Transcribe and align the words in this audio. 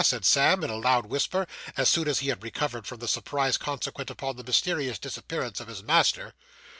said 0.03 0.25
Sam, 0.25 0.63
in 0.63 0.71
a 0.71 0.77
loud 0.77 1.05
whisper, 1.05 1.45
as 1.77 1.87
soon 1.87 2.07
as 2.07 2.17
he 2.17 2.29
had 2.29 2.41
recovered 2.41 2.87
from 2.87 2.97
the 2.97 3.07
surprise 3.07 3.55
consequent 3.55 4.09
upon 4.09 4.35
the 4.35 4.43
mysterious 4.43 4.97
disappearance 4.97 5.59
of 5.59 5.67
his 5.67 5.83
master. 5.83 6.33